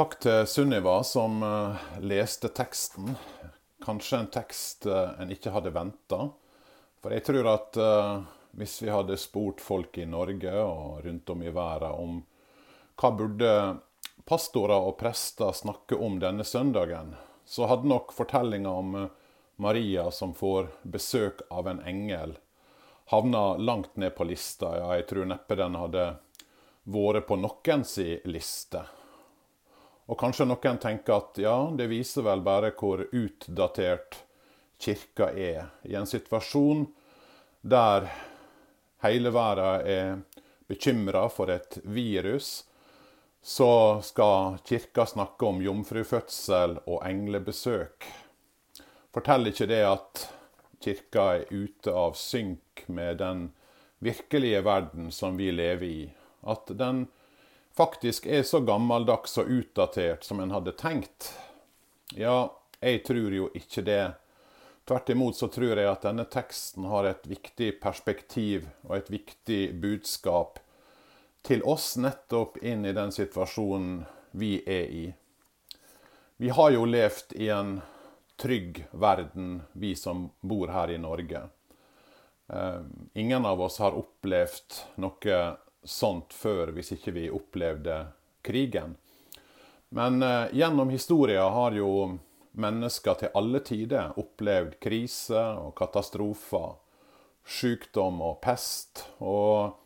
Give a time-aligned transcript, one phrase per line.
[0.00, 3.10] Takk til Sunniva som eh, leste teksten.
[3.84, 6.22] Kanskje en tekst eh, en ikke hadde venta.
[7.04, 8.22] For jeg tror at uh,
[8.56, 12.14] hvis vi hadde spurt folk i Norge og rundt om i verden om
[12.96, 13.50] hva burde
[14.24, 17.12] pastorer og prester snakke om denne søndagen,
[17.44, 18.96] så hadde nok fortellinga om
[19.60, 22.38] Maria som får besøk av en engel,
[23.12, 24.72] havna langt ned på lista.
[24.80, 26.08] Ja, jeg tror neppe den hadde
[26.88, 28.86] vært på noens liste.
[30.10, 34.24] Og kanskje noen tenker at ja, det viser vel bare hvor utdatert
[34.80, 35.68] kirka er.
[35.86, 36.88] I en situasjon
[37.62, 38.08] der
[39.04, 40.18] hele verden er
[40.70, 42.64] bekymra for et virus,
[43.42, 48.08] så skal kirka snakke om jomfrufødsel og englebesøk.
[49.14, 50.26] Forteller ikke det at
[50.82, 53.46] kirka er ute av synk med den
[54.02, 56.04] virkelige verden som vi lever i?
[56.42, 57.06] At den
[57.80, 61.30] faktisk er så gammeldags og utdatert som en hadde tenkt?
[62.12, 64.02] Ja, jeg tror jo ikke det.
[64.84, 69.60] Tvert imot så tror jeg at denne teksten har et viktig perspektiv og et viktig
[69.80, 70.60] budskap
[71.46, 74.02] til oss nettopp inn i den situasjonen
[74.36, 75.06] vi er i.
[76.36, 77.78] Vi har jo levd i en
[78.36, 81.46] trygg verden, vi som bor her i Norge.
[82.52, 82.80] Eh,
[83.14, 85.40] ingen av oss har opplevd noe
[85.84, 88.02] sånt før hvis ikke vi opplevde
[88.42, 88.96] krigen.
[89.90, 92.18] Men eh, gjennom historia har jo
[92.52, 96.74] mennesker til alle tider opplevd kriser og katastrofer,
[97.46, 99.80] sykdom og pest, og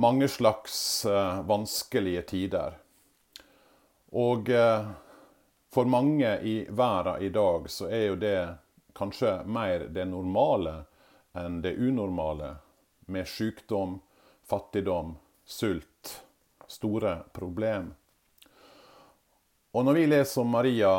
[0.00, 2.76] mange slags eh, vanskelige tider.
[4.12, 4.90] Og eh,
[5.70, 8.38] for mange i verden i dag så er jo det
[8.96, 10.82] kanskje mer det normale
[11.38, 12.56] enn det unormale,
[13.10, 14.00] med sykdom,
[14.50, 16.22] fattigdom, sult.
[16.66, 17.94] Store problem.
[19.70, 20.92] Og når vi leser om Maria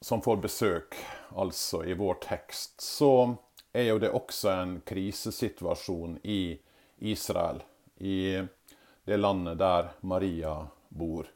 [0.00, 0.98] som får besøk,
[1.34, 3.36] altså i vår tekst, så
[3.72, 6.58] er jo det også en krisesituasjon i
[7.10, 7.62] Israel,
[8.02, 8.42] i
[9.06, 10.54] det landet der Maria
[10.88, 11.26] bor.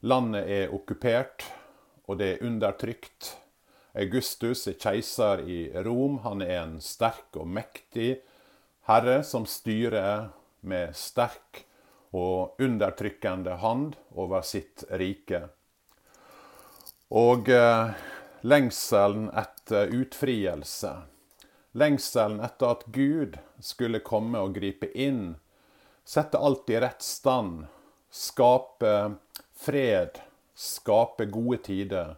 [0.00, 1.44] Landet er okkupert,
[2.04, 3.34] og det er undertrykt.
[3.96, 6.20] Augustus er keiser i Rom.
[6.24, 8.18] Han er en sterk og mektig
[8.86, 10.28] herre som styrer
[10.68, 11.64] med sterk
[12.16, 15.46] og undertrykkende hand over sitt rike.
[17.14, 17.94] Og eh,
[18.46, 20.92] lengselen etter utfrielse,
[21.78, 25.36] lengselen etter at Gud skulle komme og gripe inn,
[26.06, 27.66] sette alt i rett stand,
[28.10, 28.94] skape
[29.56, 30.22] fred,
[30.54, 32.16] skape gode tider,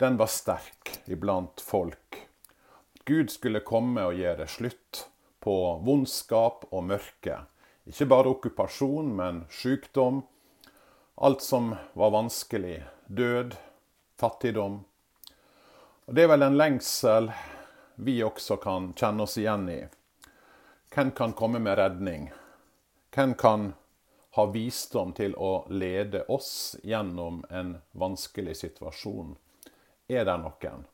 [0.00, 2.20] den var sterk iblant folk.
[3.04, 5.04] Gud skulle komme og gjøre slutt
[5.44, 7.42] på vondskap og mørke.
[7.84, 10.22] Ikke bare okkupasjon, men sykdom.
[11.14, 12.84] Alt som var vanskelig.
[13.06, 13.56] Død,
[14.20, 14.84] fattigdom.
[16.04, 17.30] Og Det er vel en lengsel
[17.94, 19.82] vi også kan kjenne oss igjen i.
[20.94, 22.32] Hvem kan komme med redning?
[23.14, 23.72] Hvem kan
[24.34, 29.36] ha visdom til å lede oss gjennom en vanskelig situasjon?
[30.08, 30.84] Er det noen?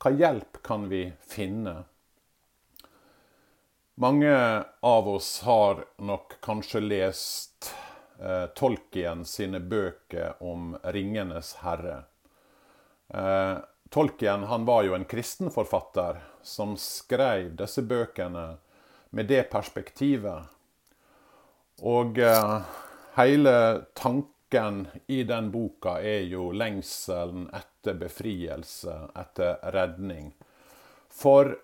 [0.00, 1.84] Hva hjelp kan vi finne?
[3.96, 7.74] Mange av oss har nok kanskje lest
[8.18, 12.02] eh, Tolkien sine bøker om 'Ringenes herre'.
[13.08, 13.58] Eh,
[13.90, 18.56] Tolkien han var jo en kristen forfatter som skrev disse bøkene
[19.10, 20.42] med det perspektivet.
[21.86, 22.56] Og eh,
[23.14, 23.54] hele
[23.94, 30.32] tanken i den boka er jo lengselen etter befrielse, etter redning.
[31.14, 31.54] For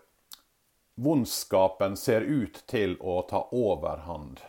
[1.00, 4.40] Vondskapen ser ut til å ta overhånd.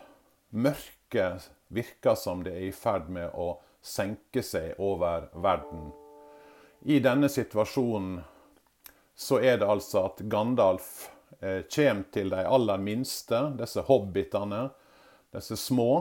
[0.50, 5.86] Mørket virker som det er i ferd med å senke seg over verden.
[6.84, 8.18] I denne situasjonen
[9.16, 10.90] så er det altså at Gandalf
[11.40, 14.66] eh, kommer til de aller minste, disse hobbitene,
[15.32, 15.92] disse små,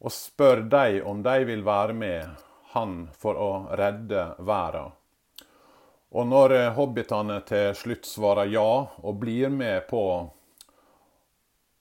[0.00, 4.96] og spør dem om de vil være med han for å redde verden.
[6.10, 10.02] Og når eh, hobbitene til slutt svarer ja og blir med på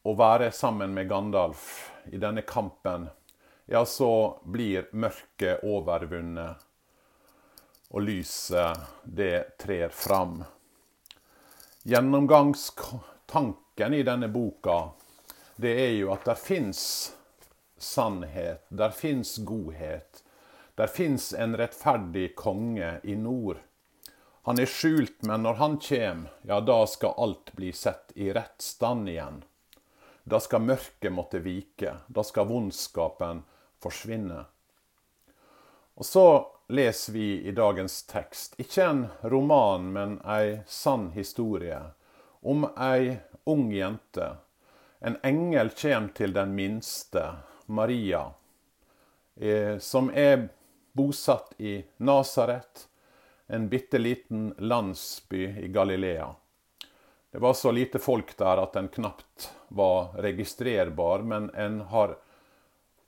[0.05, 3.07] å være sammen med Gandalf i denne kampen,
[3.65, 6.57] ja, så blir mørket overvunnet,
[7.89, 10.43] og lyset, det trer fram.
[11.89, 14.93] Gjennomgangstanken i denne boka,
[15.57, 17.13] det er jo at det fins
[17.81, 20.21] sannhet, der fins godhet.
[20.77, 23.57] Der fins en rettferdig konge i nord
[24.49, 28.63] han er skjult, men når han kjem, ja, da skal alt bli sett i rett
[28.65, 29.43] stand igjen.
[30.25, 33.43] Da skal mørket måtte vike, da skal vondskapen
[33.77, 34.39] forsvinne.
[36.01, 36.25] Og så
[36.73, 41.83] leser vi i dagens tekst ikke en roman, men ei sann historie
[42.41, 44.33] om ei ung jente.
[44.97, 47.35] En engel kommer til den minste,
[47.67, 48.31] Maria,
[49.37, 50.47] eh, som er
[50.97, 52.88] bosatt i Nasaret,
[53.49, 56.35] en bitte liten landsby i Galilea.
[57.31, 62.17] Det var så lite folk der at den knapt var registrerbar, men en har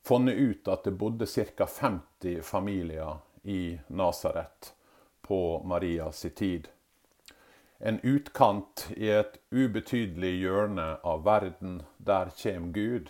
[0.04, 1.66] funnet ut at det bodde ca.
[1.66, 4.74] 50 familier i Nasaret
[5.22, 6.68] på Marias tid.
[7.78, 11.84] En utkant i et ubetydelig hjørne av verden.
[11.98, 13.10] Der kommer Gud.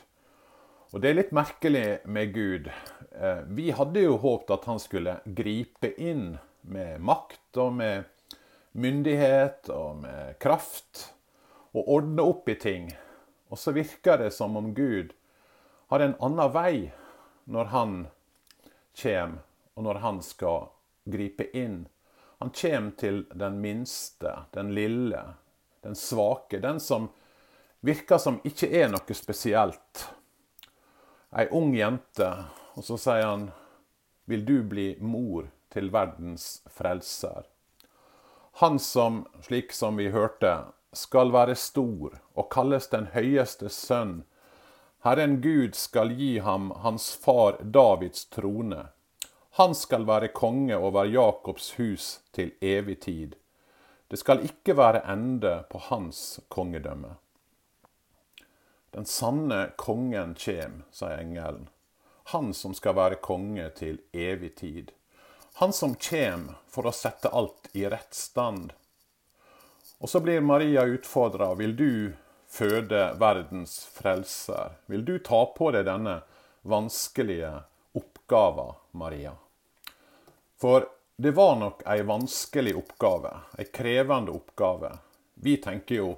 [0.92, 2.72] Og det er litt merkelig med Gud.
[3.16, 8.04] Eh, vi hadde jo håpet at han skulle gripe inn med makt og med
[8.72, 11.08] myndighet og med kraft
[11.72, 12.92] og ordne opp i ting.
[13.52, 15.12] Og så virker det som om Gud
[15.92, 16.76] har en annen vei
[17.52, 17.96] når han
[18.96, 19.42] kommer,
[19.76, 20.70] og når han skal
[21.12, 21.86] gripe inn.
[22.40, 25.22] Han kommer til den minste, den lille,
[25.84, 27.10] den svake, den som
[27.80, 30.06] virker som ikke er noe spesielt.
[31.32, 32.30] Ei ung jente,
[32.76, 33.52] og så sier han,
[34.26, 37.48] 'Vil du bli mor til verdens frelser?'
[38.62, 44.24] Han som, slik som vi hørte, skal være stor og kalles den høyeste sønn.
[45.04, 48.90] Herren Gud skal gi ham hans far Davids trone.
[49.58, 53.36] Han skal være konge over Jakobs hus til evig tid.
[54.12, 57.16] Det skal ikke være ende på hans kongedømme.
[58.92, 61.70] Den sanne kongen kjem, sier engelen.
[62.36, 64.92] Han som skal være konge til evig tid.
[65.60, 68.72] Han som kjem for å sette alt i rett stand
[70.02, 71.54] og så blir Maria utfordra.
[71.54, 72.14] Vil du
[72.50, 74.72] føde verdens frelser?
[74.86, 76.24] Vil du ta på deg denne
[76.66, 77.52] vanskelige
[77.94, 78.66] oppgava,
[78.98, 79.36] Maria?
[80.58, 80.88] For
[81.22, 84.90] det var nok ei vanskelig oppgave, ei krevende oppgave.
[85.38, 86.10] Vi tenker jo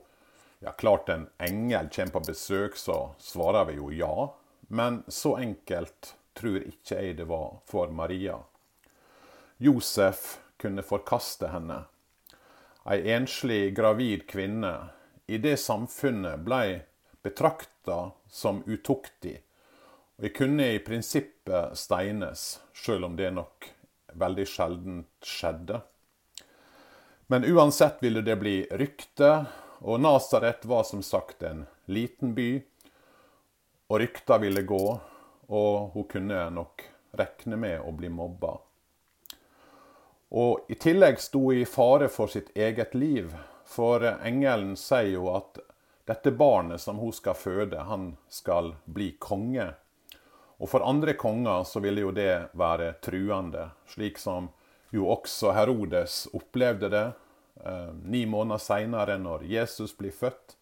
[0.64, 4.30] ja, klart en engel kommer på besøk, så svarer vi jo ja.
[4.72, 8.40] Men så enkelt tror ikke jeg det var for Maria.
[9.58, 11.84] Josef kunne forkaste henne
[12.86, 14.90] ei enslig gravid kvinne
[15.28, 16.82] i det samfunnet blei
[17.24, 19.40] betrakta som utuktig.
[20.20, 23.70] Og kunne i prinsippet steines, sjøl om det nok
[24.20, 25.80] veldig sjelden skjedde.
[27.32, 29.32] Men uansett ville det bli rykte,
[29.80, 32.52] og Nasaret var som sagt en liten by.
[33.90, 34.84] Og rykta ville gå,
[35.48, 36.84] og hun kunne nok
[37.18, 38.58] rekne med å bli mobba.
[40.34, 43.30] Og i tillegg sto i fare for sitt eget liv.
[43.70, 45.60] For engelen sier jo at
[46.10, 49.70] dette barnet som hun skal føde, han skal bli konge.
[50.58, 54.50] Og for andre konger så ville jo det være truende, slik som
[54.94, 57.06] jo også Herodes opplevde det
[57.66, 60.58] eh, ni måneder seinere, når Jesus blir født.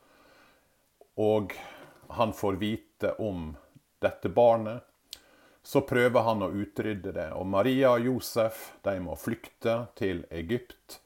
[1.19, 1.55] Og
[2.17, 3.53] han får vite om
[4.03, 4.83] dette barnet.
[5.63, 7.29] Så prøver han å utrydde det.
[7.37, 10.99] Og Maria og Josef de må flykte til Egypt.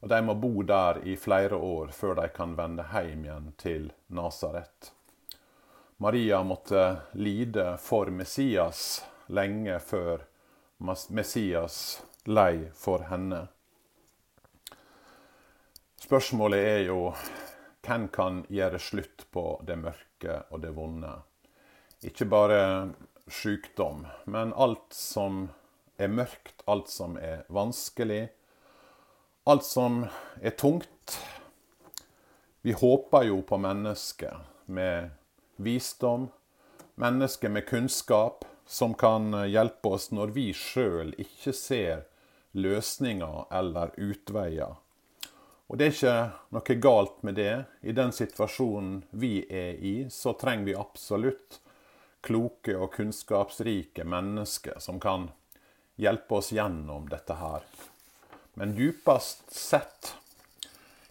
[0.00, 3.92] Og de må bo der i flere år før de kan vende hjem igjen til
[4.16, 4.92] Nasaret.
[6.00, 10.24] Maria måtte lide for Messias lenge før
[11.12, 13.44] Messias lei for henne.
[16.00, 17.10] Spørsmålet er jo
[17.84, 21.12] hvem kan gjøre slutt på det mørke og det vonde?
[22.08, 22.62] Ikke bare
[23.30, 24.06] sykdom.
[24.24, 25.48] Men alt som
[25.96, 28.28] er mørkt, alt som er vanskelig,
[29.48, 30.04] alt som
[30.40, 31.18] er tungt
[32.60, 35.14] Vi håper jo på mennesker med
[35.56, 36.26] visdom,
[37.00, 42.02] mennesker med kunnskap, som kan hjelpe oss når vi sjøl ikke ser
[42.52, 44.76] løsninger eller utveier.
[45.70, 46.14] Og det er ikke
[46.52, 47.54] noe galt med det.
[47.80, 51.60] I den situasjonen vi er i, så trenger vi absolutt
[52.20, 55.28] kloke og kunnskapsrike mennesker som kan
[56.00, 57.64] hjelpe oss gjennom dette her.
[58.54, 60.14] Men djupest sett,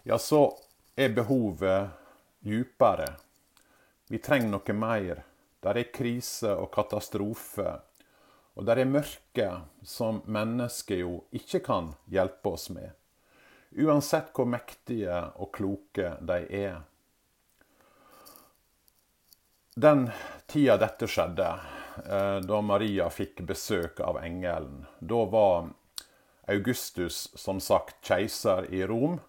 [0.04, 0.58] ja, så
[0.96, 1.89] er behovet
[2.39, 3.13] djupere.
[4.08, 5.24] Vi trenger noe mer.
[5.60, 7.80] Der er krise og katastrofe.
[8.56, 9.50] Og der er mørke
[9.88, 12.92] som mennesker jo ikke kan hjelpe oss med.
[13.78, 16.80] Uansett hvor mektige og kloke de er.
[19.80, 20.10] Den
[20.48, 21.60] tida dette skjedde,
[22.10, 25.70] eh, da Maria fikk besøk av engelen, da var
[26.52, 29.22] Augustus som sagt keiser i Rom.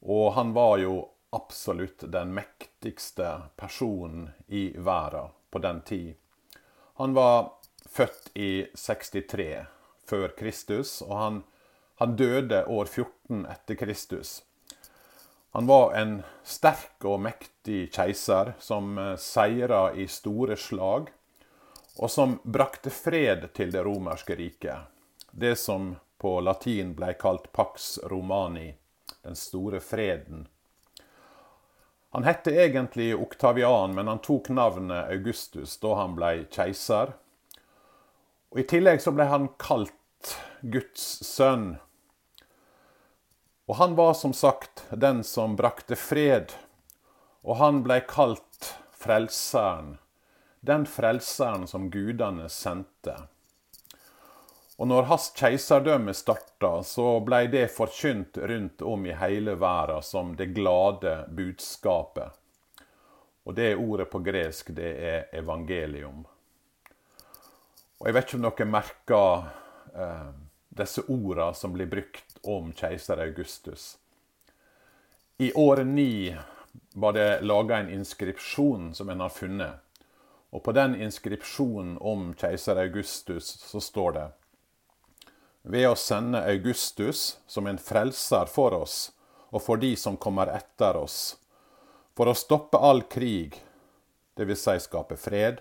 [0.00, 6.14] Og han var jo absolutt den mektigste personen i verden på den tid.
[6.94, 7.50] Han var
[7.90, 9.66] født i 63,
[10.06, 11.42] før Kristus, og han,
[11.98, 14.36] han døde år 14 etter Kristus.
[15.54, 21.12] Han var en sterk og mektig keiser som eh, seira i store slag,
[21.94, 24.90] og som brakte fred til det romerske riket.
[25.30, 28.72] Det som på latin ble kalt Pax Romani,
[29.22, 30.48] den store freden.
[32.10, 37.14] Han hette egentlig Oktavian, men han tok navnet Augustus da han ble keiser.
[38.50, 40.34] Og I tillegg så ble han kalt
[40.66, 41.76] Guds sønn.
[43.66, 46.52] Og han var som sagt den som brakte fred,
[47.44, 49.98] og han blei kalt Frelseren,
[50.64, 53.16] den frelseren som gudene sendte.
[54.76, 60.32] Og når hans keiserdømme starta, så blei det forkynt rundt om i hele verden som
[60.36, 62.32] det glade budskapet.
[63.44, 66.24] Og det ordet på gresk, det er evangelium.
[68.00, 69.46] Og jeg vet ikke om dere merker
[69.94, 70.32] eh,
[70.76, 73.98] disse orda som blir brukt om keiser Augustus.
[75.38, 76.36] I år ni
[76.92, 79.74] var det laga en inskripsjon som en har funnet.
[80.50, 84.26] Og på den inskripsjonen om keiser Augustus så står det
[85.62, 88.98] Ved å sende Augustus som en frelser for oss
[89.54, 91.36] og for de som kommer etter oss,
[92.14, 93.54] for å stoppe all krig,
[94.34, 94.64] dvs.
[94.66, 95.60] Si skape fred,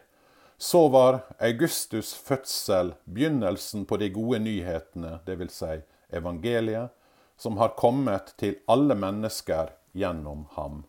[0.63, 5.58] så var Augustus' fødsel begynnelsen på de gode nyhetene, dvs.
[5.60, 5.79] Si
[6.15, 6.93] evangeliet,
[7.38, 10.86] som har kommet til alle mennesker gjennom ham.